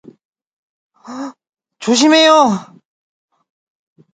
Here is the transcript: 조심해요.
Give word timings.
조심해요. 1.77 2.65